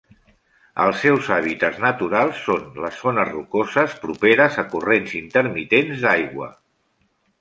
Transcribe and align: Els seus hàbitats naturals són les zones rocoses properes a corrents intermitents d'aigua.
Els 0.85 0.95
seus 1.01 1.27
hàbitats 1.35 1.81
naturals 1.83 2.41
són 2.45 2.65
les 2.85 2.97
zones 3.01 3.31
rocoses 3.35 3.93
properes 4.07 4.61
a 4.65 4.67
corrents 4.73 5.15
intermitents 5.21 6.03
d'aigua. 6.07 6.49